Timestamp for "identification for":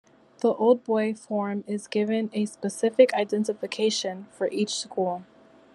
3.13-4.47